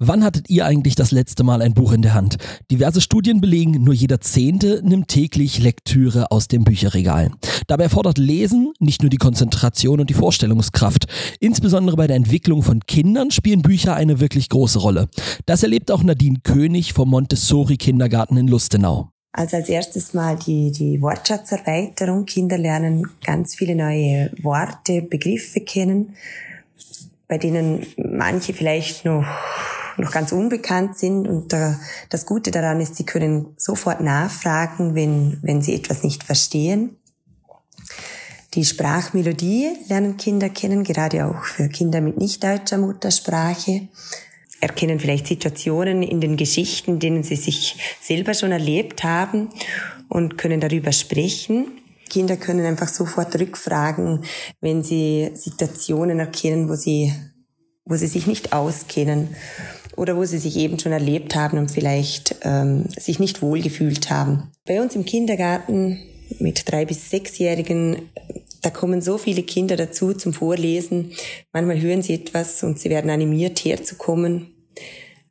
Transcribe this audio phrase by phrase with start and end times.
[0.00, 2.38] Wann hattet ihr eigentlich das letzte Mal ein Buch in der Hand?
[2.68, 7.30] Diverse Studien belegen, nur jeder Zehnte nimmt täglich Lektüre aus dem Bücherregal.
[7.68, 11.06] Dabei erfordert Lesen nicht nur die Konzentration und die Vorstellungskraft.
[11.38, 15.08] Insbesondere bei der Entwicklung von Kindern spielen Bücher eine wirklich große Rolle.
[15.46, 19.10] Das erlebt auch Nadine König vom Montessori Kindergarten in Lustenau.
[19.30, 22.24] Also als erstes mal die, die Wortschatzerweiterung.
[22.24, 26.16] Kinder lernen ganz viele neue Worte, Begriffe kennen,
[27.28, 29.24] bei denen manche vielleicht noch
[29.96, 31.28] noch ganz unbekannt sind.
[31.28, 36.96] Und das Gute daran ist, sie können sofort nachfragen, wenn, wenn sie etwas nicht verstehen.
[38.54, 43.88] Die Sprachmelodie lernen Kinder kennen, gerade auch für Kinder mit nicht deutscher Muttersprache.
[44.60, 49.50] Erkennen vielleicht Situationen in den Geschichten, denen sie sich selber schon erlebt haben
[50.08, 51.66] und können darüber sprechen.
[52.08, 54.24] Kinder können einfach sofort rückfragen,
[54.60, 57.12] wenn sie Situationen erkennen, wo sie,
[57.84, 59.34] wo sie sich nicht auskennen
[59.96, 64.50] oder wo sie sich eben schon erlebt haben und vielleicht ähm, sich nicht wohlgefühlt haben.
[64.66, 66.00] Bei uns im Kindergarten
[66.38, 68.10] mit drei bis sechsjährigen,
[68.62, 71.12] da kommen so viele Kinder dazu zum Vorlesen.
[71.52, 74.54] Manchmal hören sie etwas und sie werden animiert herzukommen.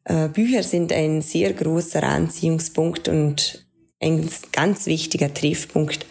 [0.06, 3.66] Äh, Bücher sind ein sehr großer Anziehungspunkt und
[4.00, 6.06] ein ganz wichtiger Treffpunkt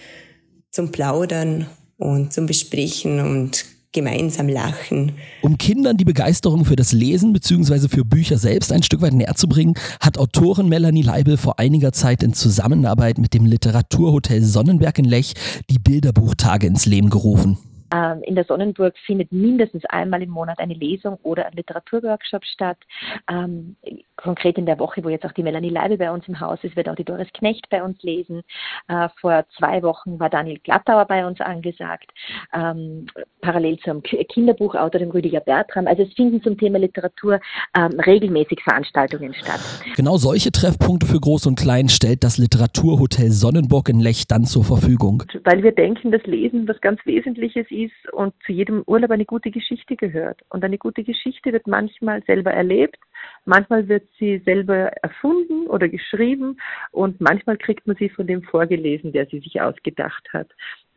[0.70, 1.66] zum Plaudern
[1.98, 5.12] und zum Besprechen und gemeinsam lachen.
[5.42, 7.88] Um Kindern die Begeisterung für das Lesen bzw.
[7.88, 11.92] für Bücher selbst ein Stück weit näher zu bringen, hat Autorin Melanie Leibel vor einiger
[11.92, 15.34] Zeit in Zusammenarbeit mit dem Literaturhotel Sonnenberg in Lech
[15.70, 17.58] die Bilderbuchtage ins Leben gerufen.
[17.92, 22.78] Ähm, in der Sonnenburg findet mindestens einmal im Monat eine Lesung oder ein Literaturworkshop statt.
[24.22, 26.58] Ähm, konkret in der Woche, wo jetzt auch die Melanie Leibe bei uns im Haus
[26.62, 28.42] ist, wird auch die Doris Knecht bei uns lesen.
[28.88, 32.10] Äh, vor zwei Wochen war Daniel Glattauer bei uns angesagt,
[32.52, 33.06] ähm,
[33.40, 35.86] parallel zum Kinderbuchautor, dem Rüdiger Bertram.
[35.86, 37.40] Also es finden zum Thema Literatur
[37.74, 39.60] regelmäßig Veranstaltungen statt.
[39.96, 44.64] Genau solche Treffpunkte für Groß und Klein stellt das Literaturhotel Sonnenburg in Lech dann zur
[44.64, 45.22] Verfügung.
[45.44, 49.50] Weil wir denken, dass Lesen was ganz Wesentliches ist und zu jedem Urlaub eine gute
[49.50, 50.40] Geschichte gehört.
[50.50, 52.98] Und eine gute Geschichte wird manchmal selber erlebt,
[53.44, 56.58] manchmal wird sie selber erfunden oder geschrieben
[56.90, 60.48] und manchmal kriegt man sie von dem vorgelesen, der sie sich ausgedacht hat.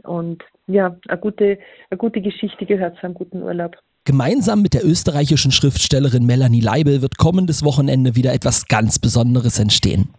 [0.04, 1.58] Und ja, eine gute,
[1.90, 3.78] eine gute Geschichte gehört zu einem guten Urlaub.
[4.06, 10.14] Gemeinsam mit der österreichischen Schriftstellerin Melanie Leibel wird kommendes Wochenende wieder etwas ganz Besonderes entstehen.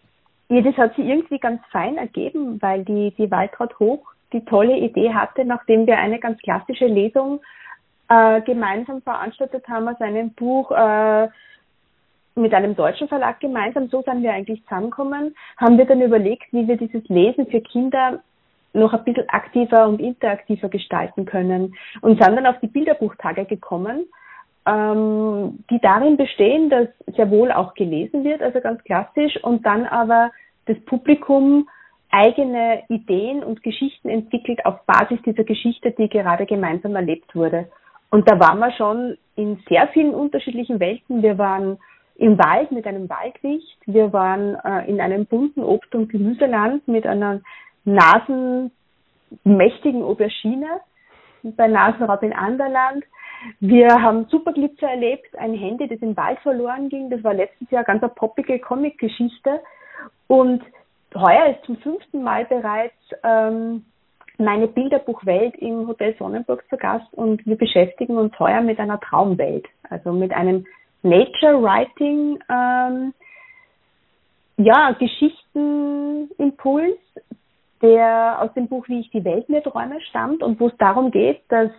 [0.49, 4.77] Ja, das hat sich irgendwie ganz fein ergeben, weil die, die Waltraud Hoch die tolle
[4.77, 7.41] Idee hatte, nachdem wir eine ganz klassische Lesung
[8.09, 11.29] äh, gemeinsam veranstaltet haben aus einem Buch äh,
[12.37, 16.69] mit einem deutschen Verlag gemeinsam, so sind wir eigentlich zusammengekommen, haben wir dann überlegt, wie
[16.69, 18.21] wir dieses Lesen für Kinder
[18.75, 24.05] noch ein bisschen aktiver und interaktiver gestalten können und sind dann auf die Bilderbuchtage gekommen,
[24.67, 29.87] ähm, die darin bestehen, dass sehr wohl auch gelesen wird, also ganz klassisch, und dann
[29.87, 30.31] aber
[30.67, 31.69] das Publikum
[32.11, 37.69] eigene Ideen und Geschichten entwickelt auf Basis dieser Geschichte, die gerade gemeinsam erlebt wurde.
[38.11, 41.23] Und da waren wir schon in sehr vielen unterschiedlichen Welten.
[41.23, 41.79] Wir waren
[42.19, 47.07] im Wald mit einem Waldlicht, wir waren äh, in einem bunten Obst- und Gemüseland mit
[47.07, 47.41] einer
[47.85, 50.81] nasenmächtigen Aubergine
[51.43, 53.05] bei Nasenraub in Anderland.
[53.61, 57.11] Wir haben Superglitzer erlebt, ein Handy, das im Wald verloren ging.
[57.11, 59.61] Das war letztes Jahr ganz eine poppige Comic-Geschichte.
[60.27, 60.63] Und
[61.15, 63.85] heuer ist zum fünften Mal bereits ähm,
[64.39, 69.67] meine Bilderbuchwelt im Hotel Sonnenburg zu Gast und wir beschäftigen uns heuer mit einer Traumwelt,
[69.89, 70.67] also mit einem
[71.07, 73.15] Nature Writing, ähm,
[74.59, 76.99] ja, Geschichtenimpuls,
[77.81, 81.11] der aus dem Buch Wie ich die Welt mir träume stammt und wo es darum
[81.11, 81.71] geht, dass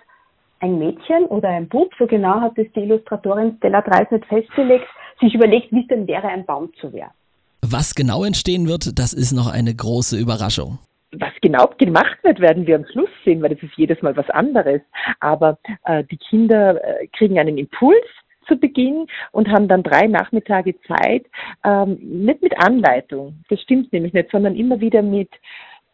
[0.60, 4.88] ein Mädchen oder ein Bub, so genau hat es die Illustratorin Stella Dreis nicht festgelegt,
[5.20, 7.14] sich überlegt, wie es denn wäre, ein Baum zu werden.
[7.62, 10.80] Was genau entstehen wird, das ist noch eine große Überraschung.
[11.12, 14.30] Was genau gemacht wird, werden wir am Schluss sehen, weil das ist jedes Mal was
[14.30, 14.82] anderes.
[15.20, 18.06] Aber äh, die Kinder äh, kriegen einen Impuls
[18.48, 21.26] zu Beginn und haben dann drei Nachmittage Zeit,
[21.64, 25.30] ähm, nicht mit Anleitung, das stimmt nämlich nicht, sondern immer wieder mit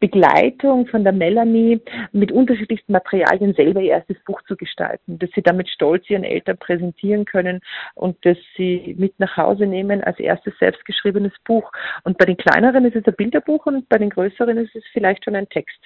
[0.04, 1.80] Begleitung von der Melanie
[2.12, 6.58] mit unterschiedlichsten Materialien selber ihr erstes Buch zu gestalten, dass sie damit stolz ihren Eltern
[6.58, 7.62] präsentieren können
[7.96, 11.72] und dass sie mit nach Hause nehmen als erstes selbstgeschriebenes Buch.
[12.04, 15.24] Und bei den kleineren ist es ein Bilderbuch und bei den größeren ist es vielleicht
[15.24, 15.80] schon ein Text.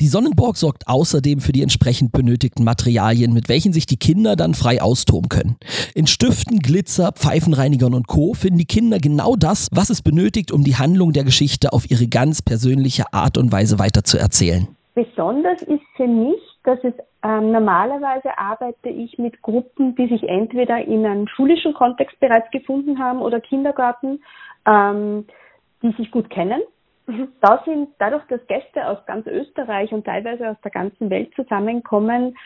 [0.00, 4.54] Die Sonnenborg sorgt außerdem für die entsprechend benötigten Materialien, mit welchen sich die Kinder dann
[4.54, 5.56] frei austoben können.
[5.94, 8.34] In Stiften, Glitzer, Pfeifenreinigern und Co.
[8.34, 12.06] finden die Kinder genau das, was es benötigt, um die Handlung der Geschichte auf ihre
[12.06, 14.68] ganz persönliche Art und Weise weiter zu erzählen.
[14.94, 16.94] Besonders ist für mich, dass es
[17.24, 22.98] ähm, normalerweise arbeite ich mit Gruppen, die sich entweder in einem schulischen Kontext bereits gefunden
[22.98, 24.20] haben oder Kindergarten,
[24.66, 25.24] ähm,
[25.82, 26.60] die sich gut kennen.
[27.08, 27.28] Mhm.
[27.40, 32.36] Da sind dadurch, dass Gäste aus ganz Österreich und teilweise aus der ganzen Welt zusammenkommen,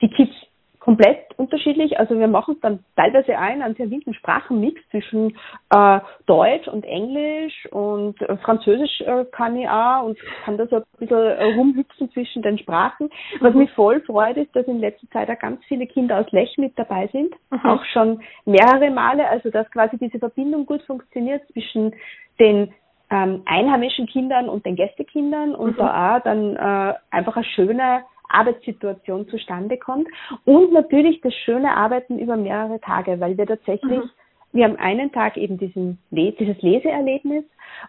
[0.00, 0.32] die Kids
[0.78, 1.98] komplett unterschiedlich.
[1.98, 5.36] Also wir machen es dann teilweise ein, einen sehr wilden Sprachenmix zwischen
[5.70, 10.76] äh, Deutsch und Englisch und äh, Französisch äh, kann ich auch und kann da so
[10.76, 13.10] ein bisschen äh, rumhüpfen zwischen den Sprachen.
[13.40, 16.56] Was mich voll freut, ist, dass in letzter Zeit auch ganz viele Kinder aus Lech
[16.56, 17.60] mit dabei sind, mhm.
[17.70, 21.94] auch schon mehrere Male, also dass quasi diese Verbindung gut funktioniert zwischen
[22.38, 22.72] den
[23.10, 25.76] ähm, einheimischen Kindern und den Gästekindern und mhm.
[25.76, 30.08] da auch dann äh, einfach eine schöne Arbeitssituation zustande kommt.
[30.44, 34.10] Und natürlich das schöne Arbeiten über mehrere Tage, weil wir tatsächlich, mhm.
[34.52, 37.44] wir haben einen Tag eben diesen, dieses Leseerlebnis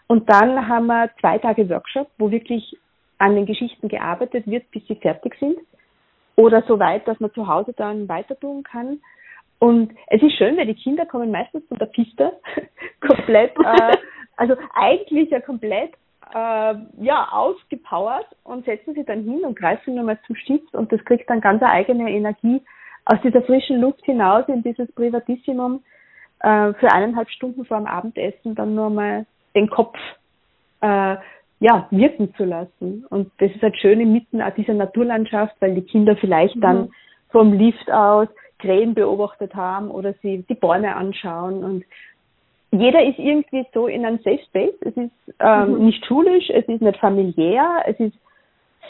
[0.07, 2.75] und dann haben wir zwei Tage Workshop, wo wirklich
[3.19, 5.57] an den Geschichten gearbeitet wird, bis sie fertig sind.
[6.35, 8.99] Oder so weit, dass man zu Hause dann weiter tun kann.
[9.59, 12.39] Und es ist schön, weil die Kinder kommen meistens von der Piste
[12.99, 13.97] komplett, äh,
[14.41, 15.91] also eigentlich ja komplett
[16.33, 21.03] äh, ja, ausgepowert und setzen sich dann hin und greifen nochmal zum Stift und das
[21.05, 22.59] kriegt dann ganz eine eigene Energie
[23.05, 25.83] aus dieser frischen Luft hinaus in dieses Privatissimum
[26.39, 29.97] äh, für eineinhalb Stunden vor dem Abendessen dann nur mal den Kopf
[30.81, 31.17] äh,
[31.59, 33.05] ja, wirken zu lassen.
[33.09, 36.61] Und das ist halt schön inmitten dieser Naturlandschaft, weil die Kinder vielleicht mhm.
[36.61, 36.89] dann
[37.29, 38.27] vom Lift aus
[38.57, 41.83] Krähen beobachtet haben oder sie die Bäume anschauen und
[42.71, 44.75] jeder ist irgendwie so in einem Safe Space.
[44.81, 45.85] Es ist ähm, mhm.
[45.85, 48.17] nicht schulisch, es ist nicht familiär, es ist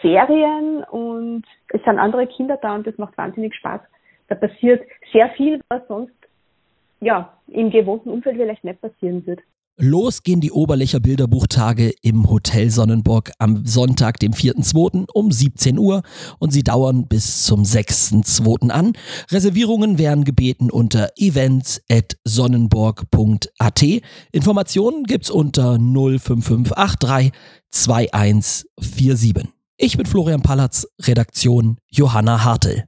[0.01, 3.81] Ferien und es sind andere Kinder da und das macht wahnsinnig Spaß.
[4.27, 6.13] Da passiert sehr viel, was sonst
[6.99, 9.41] ja im gewohnten Umfeld vielleicht nicht passieren wird.
[9.83, 15.07] Los gehen die Oberlicher Bilderbuchtage im Hotel Sonnenburg am Sonntag, dem 4.2.
[15.11, 16.03] um 17 Uhr
[16.37, 18.69] und sie dauern bis zum 6.2.
[18.69, 18.93] an.
[19.31, 23.83] Reservierungen werden gebeten unter events.sonnenburg.at.
[24.31, 27.31] Informationen gibt's unter 05583
[27.71, 29.47] 2147.
[29.77, 32.85] Ich bin Florian Pallatz, Redaktion Johanna Hartel.